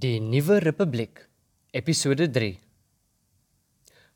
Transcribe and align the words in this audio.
Die 0.00 0.16
Nuwe 0.16 0.62
Republiek, 0.64 1.26
Episode 1.76 2.24
3. 2.32 2.54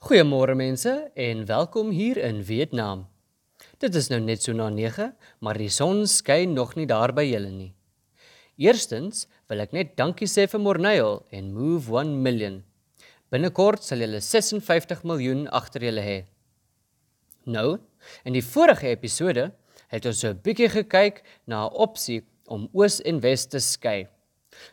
Goeiemôre 0.07 0.54
mense 0.57 0.92
en 1.12 1.42
welkom 1.45 1.91
hier 1.92 2.17
in 2.25 2.38
Vietnam. 2.49 3.03
Dit 3.83 3.99
is 4.00 4.08
nou 4.08 4.20
net 4.25 4.47
so 4.47 4.55
na 4.57 4.70
9, 4.73 5.10
maar 5.44 5.60
die 5.60 5.68
son 5.68 6.07
skyn 6.08 6.55
nog 6.57 6.73
nie 6.78 6.86
daar 6.89 7.12
by 7.12 7.26
julle 7.26 7.50
nie. 7.52 7.68
Eerstens 8.57 9.27
wil 9.50 9.61
ek 9.66 9.77
net 9.77 9.93
dankie 10.00 10.30
sê 10.30 10.46
vir 10.48 10.62
Morneil 10.64 11.18
en 11.29 11.52
Move 11.52 11.93
1 12.01 12.16
Million. 12.30 12.62
Binnekort 13.29 13.85
sal 13.85 14.07
julle 14.07 14.23
56 14.25 15.05
miljoen 15.05 15.45
agter 15.53 15.85
julle 15.91 16.07
hê. 16.07 16.19
Nou, 17.45 17.77
in 18.25 18.39
die 18.39 18.46
vorige 18.55 18.89
episode 18.95 19.51
het 19.93 20.09
ons 20.09 20.25
so 20.25 20.32
'n 20.32 20.41
bietjie 20.41 20.73
gekyk 20.80 21.21
na 21.45 21.66
'n 21.66 21.77
opsie 21.77 22.23
om 22.48 22.71
oos 22.73 23.03
en 23.05 23.21
wes 23.21 23.45
te 23.45 23.61
skei. 23.61 24.09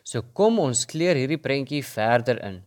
So 0.04 0.22
kom 0.22 0.58
ons 0.58 0.84
kleer 0.84 1.16
hierdie 1.16 1.40
prentjie 1.42 1.82
verder 1.84 2.38
in. 2.38 2.62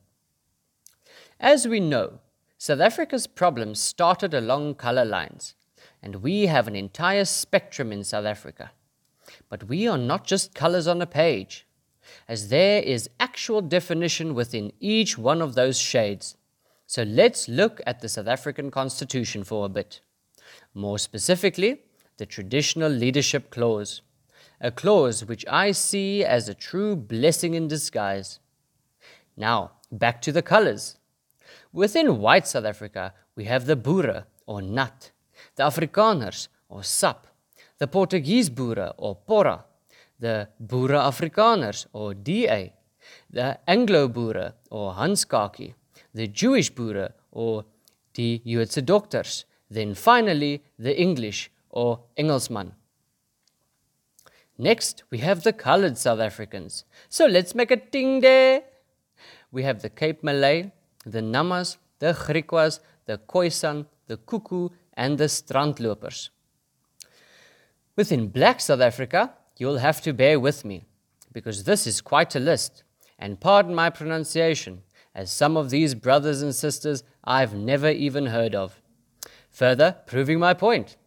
As 1.40 1.67
we 1.67 1.80
know, 1.80 2.20
South 2.57 2.80
Africa's 2.80 3.27
problems 3.27 3.80
started 3.80 4.34
along 4.34 4.76
color 4.76 5.05
lines, 5.05 5.54
and 6.02 6.23
we 6.23 6.48
have 6.48 6.67
an 6.67 6.76
entire 6.76 7.26
spectrum 7.26 7.91
in 7.91 8.04
South 8.04 8.26
Africa. 8.26 8.71
But 9.49 9.66
we 9.66 9.88
are 9.88 9.98
not 9.98 10.26
just 10.26 10.55
colors 10.55 10.88
on 10.88 11.02
a 11.02 11.05
page, 11.05 11.67
as 12.27 12.49
there 12.49 12.81
is 12.81 13.09
actual 13.20 13.62
definition 13.62 14.34
within 14.34 14.71
each 14.79 15.18
one 15.18 15.41
of 15.41 15.55
those 15.55 15.77
shades. 15.77 16.38
So 16.88 17.04
let's 17.04 17.49
look 17.49 17.82
at 17.85 18.02
the 18.02 18.09
South 18.09 18.27
African 18.27 18.71
Constitution 18.71 19.43
for 19.43 19.66
a 19.66 19.70
bit. 19.70 20.02
More 20.73 20.99
specifically, 20.99 21.82
the 22.18 22.26
Traditional 22.26 22.91
Leadership 22.91 23.49
Clause 23.49 24.02
a 24.62 24.72
clause 24.72 25.26
which 25.26 25.45
I 25.48 25.72
see 25.72 26.23
as 26.23 26.48
a 26.48 26.54
true 26.54 26.96
blessing 26.96 27.54
in 27.54 27.68
disguise. 27.68 28.40
Now, 29.38 29.72
back 29.91 30.22
to 30.23 30.32
the 30.32 30.41
colors. 30.41 30.98
Within 31.73 32.20
white 32.20 32.48
South 32.48 32.66
Africa, 32.66 33.13
we 33.35 33.46
have 33.46 33.66
the 33.66 33.76
Boere 33.76 34.26
or 34.46 34.62
nat, 34.62 35.12
the 35.55 35.63
Afrikaners 35.63 36.48
or 36.70 36.84
sap, 36.84 37.27
the 37.77 37.88
Portuguese 37.88 38.49
Boere 38.49 38.94
or 38.98 39.18
pora, 39.27 39.63
the 40.20 40.48
Boere 40.66 40.99
Afrikaners 40.99 41.85
or 41.91 42.13
DA, 42.13 42.74
the 43.29 43.60
Anglo 43.68 44.07
Boere 44.07 44.54
or 44.70 44.94
Hanskaki, 44.94 45.74
the 46.13 46.27
Jewish 46.27 46.72
Boere 46.72 47.12
or 47.32 47.66
die 48.13 48.41
Joodse 48.46 48.82
dokters, 48.82 49.44
then 49.70 49.94
finally 49.94 50.63
the 50.79 50.98
English 50.99 51.51
or 51.70 51.99
Engelsman. 52.18 52.72
Next, 54.57 55.03
we 55.09 55.17
have 55.17 55.43
the 55.43 55.53
colored 55.53 55.98
South 55.98 56.20
Africans. 56.20 56.85
So 57.09 57.25
let's 57.25 57.53
make 57.53 57.71
a 57.71 57.77
ting 57.77 58.21
there. 58.21 58.63
We 59.51 59.63
have 59.63 59.81
the 59.81 59.89
Cape 59.89 60.23
Malay, 60.23 60.71
the 61.05 61.21
Namas, 61.21 61.77
the 61.99 62.13
Griquas, 62.13 62.79
the 63.05 63.17
Khoisan, 63.17 63.85
the 64.07 64.17
Kuku, 64.17 64.72
and 64.94 65.17
the 65.17 65.25
Strandlopers. 65.25 66.29
Within 67.95 68.28
black 68.28 68.59
South 68.61 68.81
Africa, 68.81 69.33
you'll 69.57 69.78
have 69.78 70.01
to 70.01 70.13
bear 70.13 70.39
with 70.39 70.66
me, 70.66 70.85
because 71.31 71.63
this 71.63 71.85
is 71.88 72.01
quite 72.01 72.35
a 72.35 72.39
list, 72.39 72.83
and 73.19 73.39
pardon 73.39 73.73
my 73.73 73.89
pronunciation, 73.89 74.83
as 75.13 75.31
some 75.31 75.56
of 75.56 75.69
these 75.69 75.95
brothers 75.95 76.41
and 76.41 76.53
sisters 76.53 77.03
I've 77.23 77.53
never 77.53 77.89
even 77.89 78.28
heard 78.28 78.53
of. 78.56 78.81
Further, 79.51 79.95
proving 80.06 80.39
my 80.39 80.53
point. 80.53 80.97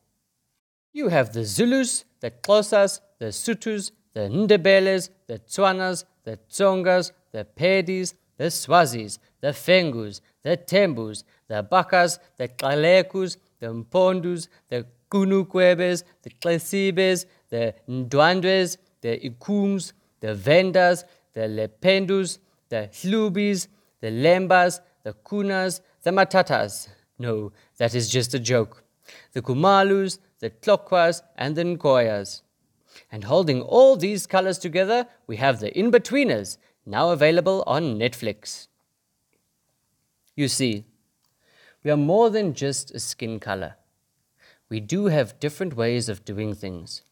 You 0.93 1.09
have 1.09 1.33
the 1.33 1.45
Zulus, 1.45 2.05
the 2.21 2.31
Xhosas, 2.31 3.01
the 3.19 3.27
Sutus, 3.27 3.91
the 4.15 4.21
Ndebeles, 4.21 5.11
the 5.27 5.39
Tswanas, 5.39 6.05
the 6.25 6.39
Tsongas, 6.51 7.13
the 7.33 7.47
Pedis, 7.57 8.15
the 8.37 8.45
Swazis, 8.45 9.19
the 9.41 9.49
Fengus, 9.49 10.21
the 10.43 10.57
Tembus, 10.57 11.25
the 11.49 11.67
Bakas, 11.71 12.19
the 12.37 12.49
Kalekus, 12.49 13.37
the 13.61 13.67
Mpondus, 13.67 14.49
the 14.69 14.87
Kunukwebes, 15.11 16.05
the 16.23 16.31
Klesibes, 16.31 17.27
the 17.51 17.75
Ndwandwes, 17.89 18.77
the 19.01 19.19
Ikums, 19.19 19.93
the 20.21 20.35
Vendas, 20.35 21.05
the 21.35 21.41
Lependus, 21.41 22.39
the 22.69 22.89
Hlubis, 22.93 23.69
the 24.01 24.09
Lembas, 24.09 24.81
the 25.03 25.13
Kunas, 25.13 25.81
the 26.03 26.11
Matatas. 26.11 26.89
No, 27.19 27.53
that 27.79 27.95
is 27.95 28.09
just 28.09 28.35
a 28.35 28.39
joke. 28.39 28.85
The 29.33 29.43
Kumalus, 29.43 30.19
the 30.39 30.51
Tlokwas, 30.51 31.23
and 31.37 31.57
the 31.57 31.65
Nkoyas. 31.65 32.43
And 33.11 33.25
holding 33.25 33.63
all 33.63 33.97
these 33.97 34.27
colors 34.27 34.59
together, 34.59 35.07
we 35.27 35.37
have 35.37 35.61
the 35.61 35.77
In-Betweeners, 35.79 36.59
now 36.87 37.11
available 37.11 37.63
on 37.67 37.99
Netflix. 37.99 38.69
You 40.35 40.49
see, 40.49 40.85
we 41.83 41.91
are 41.91 41.97
more 41.97 42.31
than 42.31 42.55
just 42.55 42.91
a 42.91 43.01
skin 43.01 43.41
color. 43.41 43.77
We 44.69 44.81
do 44.81 45.07
have 45.07 45.41
different 45.41 45.75
ways 45.75 46.09
of 46.09 46.25
doing 46.25 46.55
things, 46.55 47.03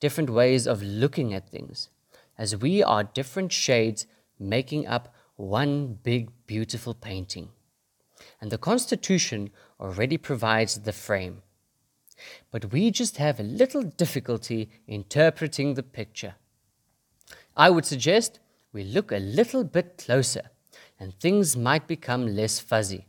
different 0.00 0.30
ways 0.30 0.66
of 0.66 0.82
looking 0.82 1.32
at 1.34 1.48
things, 1.48 1.88
as 2.36 2.56
we 2.56 2.82
are 2.82 3.04
different 3.04 3.52
shades 3.52 4.06
making 4.38 4.86
up 4.86 5.14
one 5.36 5.98
big, 6.02 6.30
beautiful 6.46 6.94
painting. 6.94 7.50
And 8.40 8.50
the 8.50 8.58
Constitution 8.58 9.50
already 9.80 10.16
provides 10.16 10.80
the 10.80 10.92
frame. 10.92 11.42
But 12.50 12.72
we 12.72 12.90
just 12.90 13.16
have 13.18 13.38
a 13.38 13.44
little 13.44 13.82
difficulty 13.82 14.70
interpreting 14.86 15.74
the 15.74 15.82
picture. 15.82 16.34
I 17.56 17.70
would 17.70 17.84
suggest 17.84 18.40
we 18.72 18.84
look 18.84 19.12
a 19.12 19.18
little 19.18 19.64
bit 19.64 20.02
closer 20.04 20.50
and 20.98 21.18
things 21.18 21.56
might 21.56 21.86
become 21.86 22.34
less 22.34 22.58
fuzzy. 22.58 23.06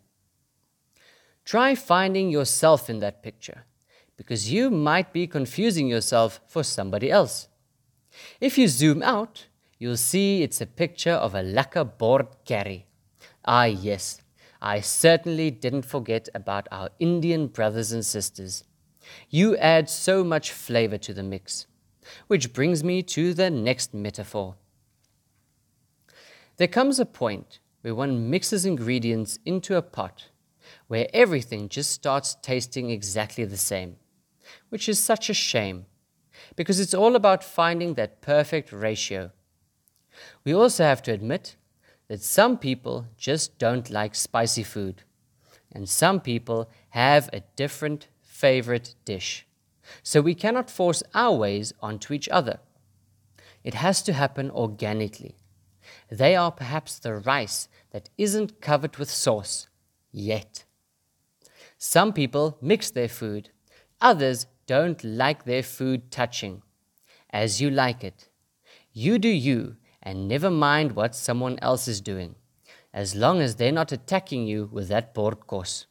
Try 1.45 1.75
finding 1.75 2.29
yourself 2.29 2.89
in 2.89 2.99
that 2.99 3.23
picture 3.23 3.63
because 4.17 4.51
you 4.51 4.69
might 4.69 5.13
be 5.13 5.27
confusing 5.27 5.87
yourself 5.87 6.41
for 6.47 6.63
somebody 6.63 7.09
else. 7.09 7.47
If 8.41 8.57
you 8.57 8.67
zoom 8.67 9.03
out, 9.03 9.45
you'll 9.77 9.97
see 9.97 10.41
it's 10.41 10.59
a 10.59 10.65
picture 10.65 11.13
of 11.13 11.35
a 11.35 11.43
lacquer 11.43 11.83
board 11.83 12.27
curry. 12.47 12.87
Ah, 13.45 13.65
yes, 13.65 14.21
I 14.61 14.81
certainly 14.81 15.51
didn't 15.51 15.83
forget 15.83 16.27
about 16.33 16.67
our 16.71 16.89
Indian 16.99 17.47
brothers 17.47 17.91
and 17.91 18.05
sisters. 18.05 18.63
You 19.29 19.57
add 19.57 19.89
so 19.89 20.23
much 20.23 20.51
flavor 20.51 20.97
to 20.99 21.13
the 21.13 21.23
mix. 21.23 21.67
Which 22.27 22.53
brings 22.53 22.83
me 22.83 23.03
to 23.03 23.33
the 23.33 23.49
next 23.49 23.93
metaphor. 23.93 24.55
There 26.57 26.67
comes 26.67 26.99
a 26.99 27.05
point 27.05 27.59
where 27.81 27.95
one 27.95 28.29
mixes 28.29 28.65
ingredients 28.65 29.39
into 29.45 29.75
a 29.75 29.81
pot 29.81 30.29
where 30.87 31.07
everything 31.13 31.69
just 31.69 31.91
starts 31.91 32.35
tasting 32.41 32.89
exactly 32.89 33.45
the 33.45 33.57
same, 33.57 33.97
which 34.69 34.89
is 34.89 34.99
such 34.99 35.29
a 35.29 35.33
shame 35.33 35.85
because 36.55 36.79
it's 36.79 36.93
all 36.93 37.15
about 37.15 37.43
finding 37.43 37.93
that 37.93 38.21
perfect 38.21 38.71
ratio. 38.71 39.31
We 40.43 40.53
also 40.53 40.83
have 40.83 41.01
to 41.03 41.11
admit 41.11 41.55
that 42.07 42.21
some 42.21 42.57
people 42.57 43.07
just 43.17 43.57
don't 43.59 43.89
like 43.89 44.15
spicy 44.15 44.63
food, 44.63 45.03
and 45.71 45.87
some 45.87 46.19
people 46.19 46.69
have 46.89 47.29
a 47.33 47.41
different 47.55 48.07
favorite 48.37 48.93
dish. 49.03 49.47
So 50.03 50.21
we 50.21 50.35
cannot 50.35 50.69
force 50.69 51.01
our 51.13 51.35
ways 51.35 51.73
onto 51.81 52.13
each 52.13 52.29
other. 52.29 52.59
It 53.63 53.73
has 53.73 54.01
to 54.03 54.13
happen 54.13 54.51
organically. 54.51 55.35
They 56.09 56.35
are 56.35 56.51
perhaps 56.51 56.99
the 56.99 57.15
rice 57.15 57.67
that 57.91 58.09
isn't 58.17 58.61
covered 58.61 58.97
with 58.97 59.09
sauce 59.09 59.67
yet. 60.11 60.65
Some 61.77 62.13
people 62.13 62.57
mix 62.61 62.91
their 62.91 63.09
food, 63.09 63.49
others 64.01 64.47
don't 64.67 65.03
like 65.03 65.45
their 65.45 65.63
food 65.63 66.11
touching. 66.11 66.61
As 67.29 67.61
you 67.61 67.69
like 67.69 68.03
it. 68.03 68.29
You 68.93 69.19
do 69.19 69.29
you 69.29 69.75
and 70.01 70.27
never 70.27 70.49
mind 70.49 70.93
what 70.93 71.15
someone 71.15 71.57
else 71.61 71.87
is 71.87 72.01
doing, 72.01 72.35
as 72.93 73.15
long 73.15 73.41
as 73.41 73.55
they're 73.55 73.71
not 73.71 73.91
attacking 73.91 74.47
you 74.47 74.69
with 74.71 74.87
that 74.87 75.13
bordkos. 75.13 75.85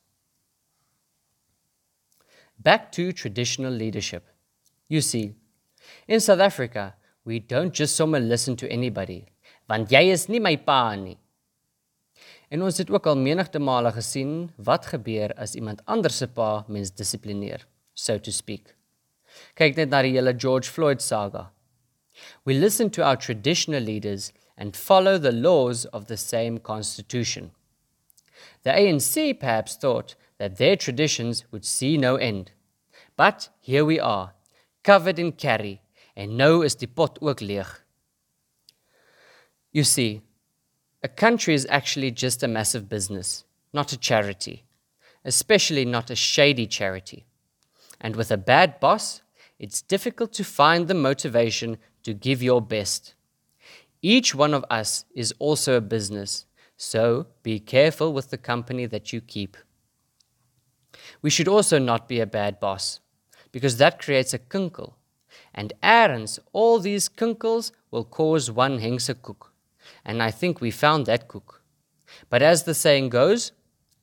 Back 2.67 2.91
to 2.93 3.13
traditional 3.13 3.71
leadership. 3.73 4.25
You 4.89 5.01
see, 5.01 5.35
in 6.09 6.19
South 6.19 6.41
Africa, 6.41 6.97
we 7.25 7.39
don't 7.39 7.73
just 7.73 7.95
sommer 7.95 8.19
listen 8.19 8.57
to 8.57 8.69
anybody, 8.69 9.27
want 9.69 9.93
jy 9.93 10.01
is 10.11 10.25
nie 10.29 10.41
my 10.41 10.57
pa 10.57 10.97
nie. 10.99 11.15
En 12.51 12.65
ons 12.67 12.81
het 12.83 12.91
ook 12.91 13.07
al 13.07 13.21
menigte 13.23 13.61
male 13.63 13.93
gesien 13.95 14.33
wat 14.59 14.89
gebeur 14.91 15.31
as 15.39 15.55
iemand 15.55 15.85
anders 15.87 16.19
se 16.19 16.27
pa 16.27 16.65
mens 16.67 16.91
dissiplineer, 16.91 17.63
so 17.95 18.19
to 18.19 18.35
speak. 18.35 18.75
Kyk 19.55 19.79
net 19.79 19.95
na 19.95 20.03
die 20.03 20.17
hele 20.19 20.35
George 20.35 20.67
Floyd 20.67 21.07
saga. 21.07 21.53
We 22.43 22.59
listen 22.59 22.91
to 22.91 23.07
our 23.07 23.17
traditional 23.17 23.87
leaders 23.93 24.33
and 24.59 24.75
follow 24.75 25.19
the 25.19 25.31
laws 25.31 25.87
of 25.95 26.11
the 26.11 26.19
same 26.19 26.59
constitution. 26.59 27.53
The 28.65 28.75
ANC 28.75 29.39
perhaps 29.39 29.77
thought 29.77 30.17
that 30.39 30.57
their 30.59 30.75
traditions 30.75 31.45
would 31.53 31.65
see 31.65 31.97
no 31.97 32.17
end. 32.17 32.51
But 33.17 33.49
here 33.61 33.85
we 33.85 33.99
are, 33.99 34.35
covered 34.83 35.19
in 35.19 35.33
curry, 35.33 35.81
and 36.15 36.37
nou 36.37 36.63
is 36.63 36.75
die 36.75 36.87
pot 36.87 37.19
ook 37.23 37.41
leeg. 37.41 37.67
You 39.73 39.85
see, 39.85 40.23
A 41.07 41.09
country 41.09 41.55
is 41.55 41.69
actually 41.71 42.11
just 42.11 42.43
a 42.43 42.49
massive 42.49 42.89
business, 42.89 43.45
not 43.73 43.93
a 43.93 43.97
charity, 43.97 44.65
especially 45.25 45.85
not 45.85 46.11
a 46.11 46.17
shady 46.17 46.67
charity. 46.67 47.27
And 48.01 48.17
with 48.17 48.33
a 48.33 48.37
bad 48.37 48.81
boss, 48.81 49.23
it's 49.59 49.83
difficult 49.83 50.33
to 50.33 50.43
find 50.43 50.89
the 50.89 50.95
motivation 50.95 51.79
to 52.03 52.13
give 52.13 52.43
your 52.43 52.61
best. 52.61 53.15
Each 54.03 54.35
one 54.35 54.53
of 54.53 54.65
us 54.69 55.05
is 55.15 55.33
also 55.39 55.77
a 55.77 55.81
business, 55.81 56.47
so 56.77 57.29
be 57.45 57.61
careful 57.61 58.13
with 58.13 58.31
the 58.31 58.39
company 58.39 58.87
that 58.87 59.13
you 59.13 59.21
keep. 59.21 59.57
We 61.23 61.31
should 61.31 61.47
also 61.47 61.79
not 61.79 62.09
be 62.09 62.19
a 62.19 62.27
bad 62.27 62.59
boss, 62.59 62.99
because 63.57 63.79
that 63.79 63.99
creates 63.99 64.35
a 64.35 64.39
kunkel. 64.39 64.99
And 65.55 65.73
errands, 65.83 66.39
all 66.53 66.79
these 66.79 67.09
kunkels 67.09 67.73
will 67.91 68.05
cause 68.05 68.51
one 68.51 68.81
hengse 68.81 69.15
koek. 69.15 69.47
And 70.05 70.23
I 70.23 70.31
think 70.31 70.61
we 70.61 70.71
found 70.71 71.07
that 71.07 71.27
koek. 71.27 71.61
But 72.29 72.43
as 72.43 72.65
the 72.65 72.75
saying 72.75 73.09
goes, 73.09 73.53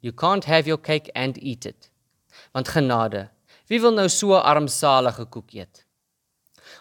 you 0.01 0.11
can't 0.11 0.45
have 0.45 0.65
your 0.65 0.79
cake 0.79 1.11
and 1.13 1.37
eat 1.37 1.67
it. 1.67 1.91
Want 2.55 2.69
genade, 2.69 3.29
wie 3.69 3.79
wil 3.79 3.91
nou 3.91 4.07
so 4.09 4.33
'n 4.33 4.41
armsalige 4.41 5.29
koek 5.29 5.53
eet? 5.53 5.85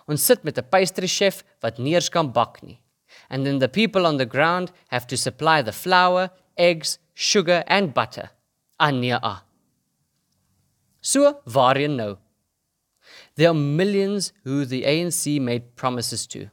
Ons 0.09 0.25
sit 0.25 0.43
met 0.43 0.57
'n 0.57 0.71
pastry 0.73 1.07
chef 1.07 1.45
wat 1.61 1.79
nie 1.79 1.95
eens 1.95 2.09
kan 2.09 2.33
bak 2.33 2.63
nie. 2.63 2.81
And 3.29 3.45
then 3.45 3.59
the 3.59 3.69
people 3.69 4.07
on 4.07 4.17
the 4.17 4.33
ground 4.35 4.73
have 4.89 5.07
to 5.09 5.17
supply 5.17 5.61
the 5.61 5.79
flour, 5.85 6.31
eggs, 6.57 6.99
sugar 7.13 7.65
and 7.67 7.93
butter. 7.93 8.31
Ania. 8.81 9.19
Ah. 9.23 9.45
So, 11.03 11.43
waarheen 11.45 11.97
nou? 11.97 12.17
There 13.37 13.51
are 13.51 13.55
millions 13.55 14.33
who 14.45 14.65
the 14.65 14.83
ANC 14.83 15.41
made 15.41 15.75
promises 15.77 16.27
to. 16.29 16.51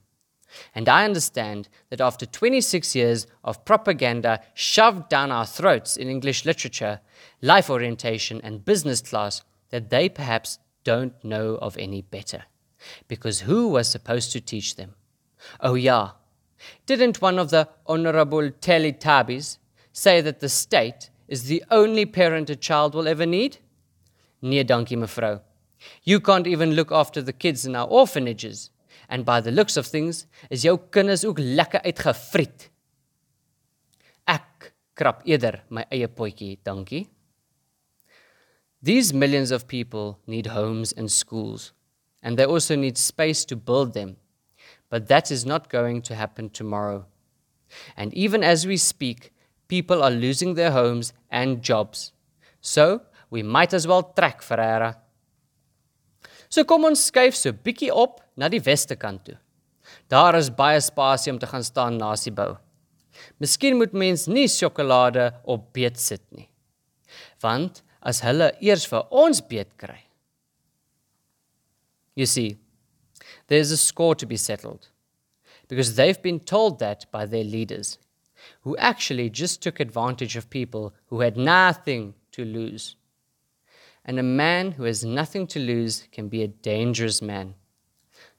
And 0.73 0.89
I 0.89 1.05
understand 1.05 1.69
that 1.89 2.01
after 2.01 2.25
26 2.25 2.95
years 2.95 3.27
of 3.43 3.65
propaganda 3.65 4.41
shoved 4.53 5.09
down 5.09 5.31
our 5.31 5.45
throats 5.45 5.97
in 5.97 6.09
English 6.09 6.45
literature, 6.45 7.01
life 7.41 7.69
orientation, 7.69 8.41
and 8.43 8.65
business 8.65 9.01
class, 9.01 9.43
that 9.69 9.89
they 9.89 10.09
perhaps 10.09 10.59
don't 10.83 11.13
know 11.23 11.55
of 11.55 11.77
any 11.77 12.01
better. 12.01 12.43
Because 13.07 13.41
who 13.41 13.67
was 13.67 13.87
supposed 13.87 14.31
to 14.31 14.41
teach 14.41 14.75
them? 14.75 14.95
Oh, 15.59 15.75
yeah. 15.75 16.11
Didn't 16.85 17.21
one 17.21 17.39
of 17.39 17.49
the 17.49 17.69
Honorable 17.85 18.49
Teletubbies 18.49 19.57
say 19.93 20.21
that 20.21 20.39
the 20.39 20.49
state 20.49 21.09
is 21.27 21.43
the 21.43 21.63
only 21.69 22.05
parent 22.05 22.49
a 22.49 22.55
child 22.55 22.95
will 22.95 23.07
ever 23.07 23.25
need? 23.25 23.57
Nee, 24.41 24.63
dankie 24.63 24.95
mevrou. 24.95 25.41
You 26.03 26.19
can't 26.19 26.47
even 26.47 26.73
look 26.73 26.91
after 26.91 27.21
the 27.21 27.33
kids 27.33 27.65
in 27.65 27.75
our 27.75 27.87
orphanages. 27.87 28.69
And 29.07 29.25
by 29.25 29.41
the 29.41 29.51
looks 29.51 29.77
of 29.77 29.87
things, 29.87 30.27
is 30.49 30.63
jou 30.63 30.77
kinders 30.91 31.25
ook 31.25 31.39
lekker 31.39 31.81
uitgevriet. 31.81 32.69
Ek 34.27 34.73
krap 34.95 35.23
eerder 35.25 35.63
my 35.69 35.85
eie 35.89 36.07
potjie, 36.07 36.59
dankie. 36.63 37.07
These 38.81 39.13
millions 39.13 39.51
of 39.51 39.67
people 39.67 40.19
need 40.27 40.47
homes 40.47 40.91
and 40.93 41.11
schools, 41.11 41.73
and 42.21 42.37
they 42.37 42.45
also 42.45 42.75
need 42.75 42.97
space 42.97 43.43
to 43.45 43.55
build 43.55 43.93
them. 43.93 44.17
But 44.89 45.07
that 45.07 45.31
is 45.31 45.45
not 45.45 45.69
going 45.69 46.01
to 46.03 46.15
happen 46.15 46.49
tomorrow. 46.49 47.05
And 47.97 48.13
even 48.13 48.43
as 48.43 48.65
we 48.65 48.77
speak, 48.77 49.33
people 49.67 50.01
are 50.03 50.11
losing 50.11 50.53
their 50.53 50.71
homes 50.71 51.13
and 51.29 51.61
jobs. 51.61 52.13
So, 52.61 53.01
we 53.29 53.43
might 53.43 53.73
as 53.73 53.85
well 53.87 54.03
trek 54.03 54.41
Ferreira. 54.41 54.97
So 56.50 56.66
kom 56.66 56.88
ons 56.90 57.06
skuif 57.12 57.38
so 57.38 57.54
bietjie 57.54 57.92
op 57.94 58.24
na 58.38 58.50
die 58.50 58.62
weste 58.66 58.98
kant 58.98 59.28
toe. 59.28 59.38
Daar 60.10 60.38
is 60.38 60.50
baie 60.54 60.81
spasie 60.81 61.34
om 61.34 61.40
te 61.40 61.50
gaan 61.50 61.66
staan 61.66 61.98
naas 62.01 62.25
die 62.25 62.34
bou. 62.34 62.56
Miskien 63.42 63.78
moet 63.78 63.94
mens 63.94 64.28
nie 64.28 64.48
sjokolade 64.50 65.30
op 65.46 65.69
beet 65.74 66.00
sit 66.01 66.24
nie. 66.34 66.48
Want 67.44 67.84
as 68.01 68.24
hulle 68.25 68.51
eers 68.63 68.88
vir 68.90 69.06
ons 69.12 69.42
beet 69.46 69.75
kry. 69.78 70.00
You 72.16 72.25
see, 72.25 72.57
there's 73.48 73.72
a 73.72 73.78
score 73.78 74.16
to 74.16 74.25
be 74.25 74.38
settled 74.38 74.90
because 75.68 75.96
they've 75.96 76.22
been 76.22 76.40
told 76.40 76.80
that 76.80 77.06
by 77.12 77.25
their 77.25 77.44
leaders 77.44 77.98
who 78.62 78.75
actually 78.78 79.30
just 79.30 79.62
took 79.62 79.80
advantage 79.80 80.36
of 80.36 80.50
people 80.50 80.94
who 81.07 81.22
had 81.22 81.38
nothing 81.38 82.13
to 82.31 82.44
lose 82.44 82.96
and 84.09 84.17
a 84.17 84.23
man 84.23 84.71
who 84.71 84.85
has 84.85 85.06
nothing 85.06 85.45
to 85.45 85.59
lose 85.59 86.07
can 86.11 86.29
be 86.29 86.41
a 86.41 86.47
dangerous 86.47 87.21
man. 87.21 87.53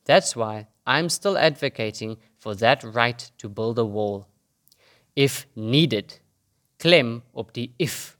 That's 0.04 0.34
why 0.34 0.66
I'm 0.84 1.08
still 1.08 1.38
advocating 1.38 2.16
for 2.40 2.56
that 2.56 2.82
right 2.82 3.30
to 3.38 3.48
build 3.48 3.78
a 3.78 3.84
wall. 3.84 4.26
If 5.14 5.46
needed, 5.54 6.18
klem 6.80 7.22
op 7.32 7.52
die 7.52 7.70
if. 7.78 8.18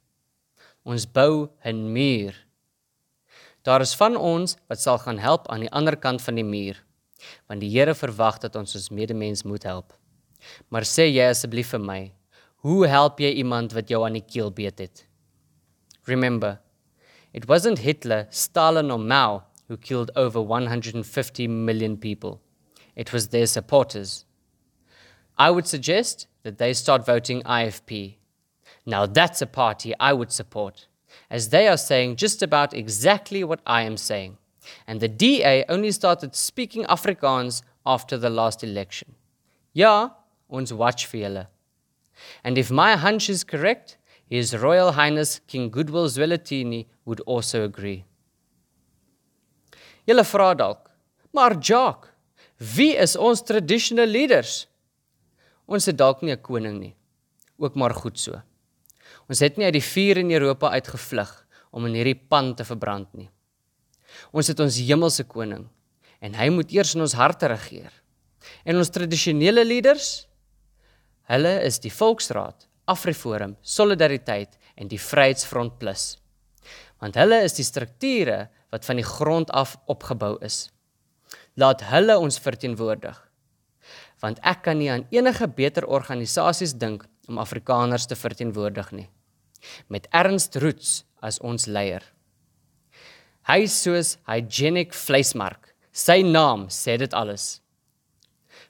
Ons 0.86 1.06
bou 1.06 1.50
'n 1.64 1.92
muur. 1.92 2.34
Daar 3.64 3.80
is 3.80 3.94
van 3.94 4.16
ons 4.16 4.56
wat 4.68 4.80
sal 4.80 4.98
gaan 4.98 5.18
help 5.18 5.48
aan 5.48 5.60
die 5.60 5.72
ander 5.72 5.96
kant 5.96 6.22
van 6.22 6.34
die 6.34 6.46
muur, 6.46 6.76
want 7.48 7.60
die 7.60 7.70
Here 7.70 7.94
verwag 7.94 8.38
dat 8.38 8.56
ons 8.56 8.74
ons 8.74 8.90
medemens 8.90 9.42
moet 9.42 9.62
help. 9.62 9.92
Maar 10.68 10.82
sê 10.82 11.10
jy 11.10 11.26
asseblief 11.26 11.70
vir 11.70 11.80
my, 11.80 12.12
hoe 12.62 12.86
help 12.86 13.18
jy 13.18 13.34
iemand 13.34 13.72
wat 13.72 13.88
jou 13.88 14.04
aan 14.06 14.12
die 14.12 14.28
keel 14.32 14.50
beet 14.50 14.78
het? 14.78 15.06
Remember, 16.06 16.60
It 17.32 17.48
wasn't 17.48 17.80
Hitler, 17.80 18.26
Stalin, 18.30 18.90
or 18.90 18.98
Mao 18.98 19.44
who 19.70 19.76
killed 19.76 20.10
over 20.16 20.42
150 20.42 21.46
million 21.46 21.96
people. 21.96 22.40
It 22.96 23.12
was 23.12 23.28
their 23.28 23.46
supporters. 23.46 24.24
I 25.38 25.52
would 25.52 25.68
suggest 25.68 26.26
that 26.42 26.58
they 26.58 26.72
start 26.72 27.06
voting 27.06 27.42
IFP. 27.42 28.16
Now 28.84 29.06
that's 29.06 29.40
a 29.40 29.46
party 29.46 29.94
I 30.00 30.12
would 30.12 30.32
support, 30.32 30.88
as 31.30 31.50
they 31.50 31.68
are 31.68 31.76
saying 31.76 32.16
just 32.16 32.42
about 32.42 32.74
exactly 32.74 33.44
what 33.44 33.60
I 33.64 33.82
am 33.82 33.96
saying. 33.96 34.38
And 34.88 34.98
the 34.98 35.06
DA 35.06 35.64
only 35.68 35.92
started 35.92 36.34
speaking 36.34 36.82
Afrikaans 36.86 37.62
after 37.86 38.18
the 38.18 38.28
last 38.28 38.64
election. 38.64 39.14
Ja, 39.72 40.10
ons 40.50 40.72
watch 40.72 41.06
vir. 41.06 41.46
And 42.42 42.58
if 42.58 42.72
my 42.72 42.96
hunch 42.96 43.30
is 43.30 43.44
correct, 43.44 43.98
his 44.30 44.54
Royal 44.54 44.92
Highness 44.92 45.40
King 45.46 45.70
Goodwill 45.70 46.08
Zwelithini 46.08 46.86
would 47.04 47.20
also 47.26 47.64
agree. 47.64 48.04
Julle 50.06 50.24
vra 50.24 50.54
dalk, 50.54 50.86
maar 51.34 51.58
Jacques, 51.58 52.12
wie 52.76 52.94
is 52.94 53.16
ons 53.16 53.42
traditional 53.42 54.06
leaders? 54.06 54.68
Ons 55.66 55.86
het 55.90 55.98
dalk 55.98 56.22
nie 56.22 56.32
'n 56.32 56.42
koning 56.42 56.78
nie. 56.78 56.94
Ook 57.58 57.74
maar 57.74 57.94
goed 57.94 58.18
so. 58.18 58.40
Ons 59.28 59.40
het 59.40 59.56
nie 59.56 59.66
uit 59.66 59.74
die 59.74 59.90
vuur 59.94 60.16
in 60.16 60.30
Europa 60.30 60.70
uitgevlug 60.70 61.46
om 61.70 61.86
in 61.86 61.94
hierdie 61.94 62.20
pan 62.28 62.54
te 62.54 62.64
verbrand 62.64 63.12
nie. 63.14 63.30
Ons 64.32 64.46
het 64.46 64.60
ons 64.60 64.76
hemelse 64.76 65.24
koning 65.24 65.68
en 66.20 66.34
hy 66.34 66.48
moet 66.50 66.70
eers 66.70 66.94
in 66.94 67.00
ons 67.00 67.12
harte 67.12 67.46
regeer. 67.46 67.92
En 68.64 68.76
ons 68.76 68.90
tradisionele 68.90 69.64
leaders, 69.64 70.26
hulle 71.22 71.62
is 71.62 71.78
die 71.78 71.92
Volksraad, 71.92 72.69
Afriforum, 72.90 73.56
Solidariteit 73.62 74.58
en 74.76 74.90
die 74.90 74.98
Vryheidsfront 74.98 75.78
Plus. 75.78 76.16
Want 77.00 77.16
hulle 77.16 77.40
is 77.46 77.56
die 77.56 77.66
strukture 77.66 78.48
wat 78.70 78.86
van 78.86 79.00
die 79.00 79.06
grond 79.06 79.50
af 79.56 79.76
opgebou 79.90 80.36
is. 80.44 80.68
Laat 81.58 81.84
hulle 81.90 82.18
ons 82.18 82.40
verteenwoordig. 82.42 83.16
Want 84.20 84.40
ek 84.46 84.64
kan 84.66 84.78
nie 84.78 84.90
aan 84.92 85.06
enige 85.14 85.48
beter 85.48 85.86
organisasies 85.88 86.76
dink 86.76 87.06
om 87.28 87.40
Afrikaners 87.40 88.06
te 88.10 88.18
verteenwoordig 88.18 88.92
nie. 88.92 89.08
Met 89.88 90.08
Ernst 90.12 90.56
Roots 90.60 91.02
as 91.24 91.40
ons 91.40 91.66
leier. 91.66 92.04
Hy 93.48 93.64
soos 93.66 94.16
hygienic 94.28 94.94
vleismark. 94.94 95.72
Sy 95.92 96.20
naam 96.22 96.68
sê 96.70 96.96
dit 97.00 97.14
alles. 97.16 97.60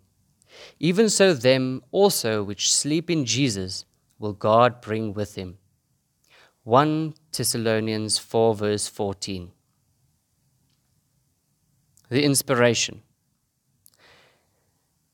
even 0.80 1.10
so 1.10 1.34
them 1.34 1.82
also 1.92 2.44
which 2.44 2.72
sleep 2.72 3.10
in 3.10 3.26
Jesus 3.26 3.86
will 4.20 4.34
God 4.34 4.82
bring 4.82 5.16
with 5.16 5.34
him. 5.34 5.58
1 6.64 7.16
Thessalonians 7.36 8.20
4, 8.20 8.54
verse 8.54 8.88
14. 8.88 9.52
The 12.10 12.24
inspiration. 12.24 13.02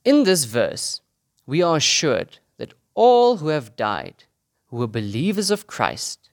In 0.04 0.26
this 0.26 0.44
verse, 0.44 1.00
we 1.46 1.62
are 1.62 1.78
assured 1.78 2.40
that 2.58 2.74
all 2.96 3.38
who 3.38 3.48
have 3.48 3.78
died, 3.78 4.26
who 4.74 4.80
were 4.80 4.88
believers 4.88 5.52
of 5.52 5.68
Christ, 5.68 6.32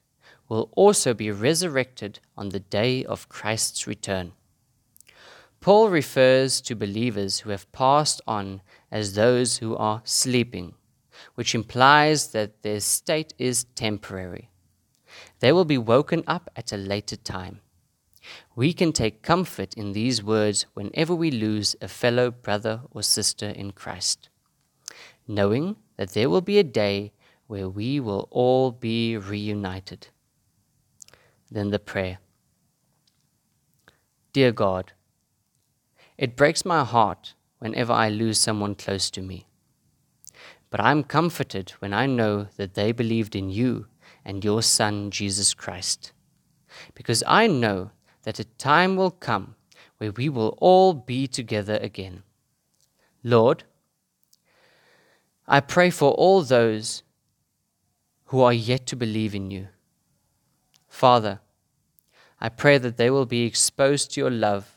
will 0.49 0.71
also 0.73 1.13
be 1.13 1.31
resurrected 1.31 2.21
on 2.39 2.49
the 2.49 2.59
day 2.59 3.05
of 3.05 3.29
Christ's 3.29 3.87
return. 3.87 4.33
Paul 5.61 5.91
refers 5.91 6.63
to 6.63 6.75
believers 6.75 7.41
who 7.41 7.51
have 7.51 7.71
passed 7.71 8.23
on 8.27 8.63
as 8.91 9.13
those 9.13 9.59
who 9.59 9.77
are 9.77 10.01
sleeping, 10.05 10.73
which 11.35 11.55
implies 11.55 12.29
that 12.29 12.63
their 12.63 12.81
state 12.81 13.35
is 13.37 13.65
temporary. 13.75 14.49
They 15.41 15.53
will 15.53 15.67
be 15.67 15.77
woken 15.77 16.25
up 16.27 16.49
at 16.57 16.73
a 16.73 16.79
later 16.79 17.17
time. 17.17 17.61
We 18.57 18.73
can 18.73 18.95
take 18.95 19.21
comfort 19.21 19.75
in 19.75 19.93
these 19.93 20.25
words 20.25 20.65
whenever 20.73 21.15
we 21.15 21.31
lose 21.31 21.77
a 21.83 21.89
fellow 21.89 22.31
brother 22.31 22.85
or 22.91 23.03
sister 23.03 23.51
in 23.51 23.73
Christ, 23.73 24.31
knowing 25.29 25.77
that 25.99 26.15
there 26.15 26.31
will 26.31 26.41
be 26.41 26.59
a 26.59 26.65
day 26.65 27.13
where 27.51 27.69
we 27.69 27.99
will 27.99 28.29
all 28.31 28.71
be 28.71 29.17
reunited. 29.17 30.07
Then 31.51 31.71
the 31.71 31.81
prayer 31.81 32.19
Dear 34.33 34.53
God, 34.53 34.93
it 36.17 36.37
breaks 36.37 36.65
my 36.65 36.85
heart 36.85 37.35
whenever 37.59 37.93
I 37.93 38.09
lose 38.09 38.39
someone 38.39 38.77
close 38.77 39.11
to 39.11 39.21
me. 39.21 39.49
But 40.71 40.81
I'm 40.81 41.03
comforted 41.03 41.71
when 41.81 41.93
I 41.93 42.07
know 42.07 42.47
that 42.57 42.75
they 42.75 42.93
believed 42.93 43.35
in 43.35 43.51
you 43.51 43.87
and 44.25 44.45
your 44.45 44.63
Son, 44.63 45.11
Jesus 45.11 45.53
Christ. 45.53 46.13
Because 46.95 47.25
I 47.27 47.49
know 47.49 47.91
that 48.23 48.39
a 48.39 48.45
time 48.45 48.95
will 48.95 49.11
come 49.11 49.57
where 49.99 50.13
we 50.13 50.29
will 50.29 50.57
all 50.59 50.95
be 50.95 51.27
together 51.27 51.81
again. 51.83 52.23
Lord, 53.25 53.65
I 55.49 55.59
pray 55.59 55.91
for 55.91 56.13
all 56.13 56.43
those 56.43 57.03
who 58.31 58.43
are 58.43 58.53
yet 58.53 58.87
to 58.87 58.95
believe 58.95 59.35
in 59.35 59.51
you. 59.51 59.67
Father, 60.87 61.41
I 62.41 62.49
pray 62.49 62.79
that 62.79 62.97
they 62.97 63.11
will 63.11 63.27
be 63.27 63.45
exposed 63.45 64.13
to 64.13 64.21
your 64.21 64.31
love 64.31 64.77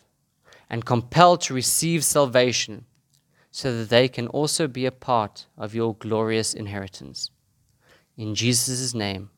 and 0.72 0.84
compelled 0.84 1.42
to 1.42 1.54
receive 1.54 2.04
salvation 2.04 2.86
so 3.52 3.78
that 3.78 3.90
they 3.90 4.08
can 4.08 4.26
also 4.30 4.68
be 4.68 4.88
a 4.88 4.92
part 4.92 5.46
of 5.56 5.76
your 5.76 5.94
glorious 5.94 6.56
inheritance. 6.56 7.30
In 8.18 8.34
Jesus' 8.34 8.96
name, 8.96 9.30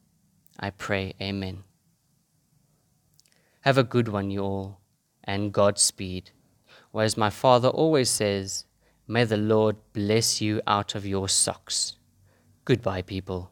I 0.58 0.70
pray, 0.70 1.14
Amen. 1.22 1.66
Have 3.62 3.78
a 3.78 3.84
good 3.84 4.08
one, 4.08 4.32
you 4.32 4.40
all, 4.40 4.80
and 5.26 5.52
Godspeed. 5.52 6.32
Or 6.94 7.04
as 7.04 7.18
my 7.18 7.30
father 7.30 7.68
always 7.68 8.12
says, 8.12 8.64
may 9.10 9.26
the 9.26 9.36
Lord 9.36 9.76
bless 9.92 10.40
you 10.40 10.62
out 10.66 10.96
of 10.96 11.06
your 11.06 11.28
socks. 11.28 11.98
Goodbye, 12.64 13.02
people. 13.02 13.52